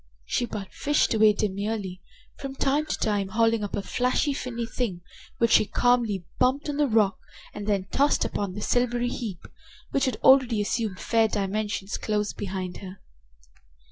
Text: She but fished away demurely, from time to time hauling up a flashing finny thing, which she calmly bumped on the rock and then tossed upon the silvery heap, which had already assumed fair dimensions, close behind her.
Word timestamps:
She 0.25 0.47
but 0.47 0.73
fished 0.73 1.13
away 1.13 1.33
demurely, 1.33 2.01
from 2.35 2.55
time 2.55 2.87
to 2.87 2.97
time 2.97 3.27
hauling 3.27 3.63
up 3.63 3.75
a 3.75 3.83
flashing 3.83 4.33
finny 4.33 4.65
thing, 4.65 5.01
which 5.37 5.51
she 5.51 5.67
calmly 5.67 6.25
bumped 6.39 6.69
on 6.69 6.77
the 6.77 6.87
rock 6.87 7.19
and 7.53 7.67
then 7.67 7.85
tossed 7.91 8.25
upon 8.25 8.53
the 8.55 8.61
silvery 8.61 9.09
heap, 9.09 9.47
which 9.91 10.05
had 10.05 10.15
already 10.23 10.59
assumed 10.59 10.99
fair 10.99 11.27
dimensions, 11.27 11.99
close 11.99 12.33
behind 12.33 12.77
her. 12.77 12.99